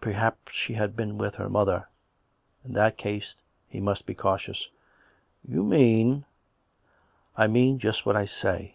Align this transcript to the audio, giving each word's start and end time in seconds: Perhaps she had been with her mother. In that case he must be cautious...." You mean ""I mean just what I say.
Perhaps 0.00 0.54
she 0.54 0.72
had 0.74 0.96
been 0.96 1.18
with 1.18 1.36
her 1.36 1.48
mother. 1.48 1.88
In 2.64 2.72
that 2.72 2.96
case 2.98 3.36
he 3.68 3.78
must 3.78 4.06
be 4.06 4.12
cautious...." 4.16 4.70
You 5.48 5.62
mean 5.62 6.24
""I 7.36 7.46
mean 7.46 7.78
just 7.78 8.04
what 8.04 8.16
I 8.16 8.26
say. 8.26 8.74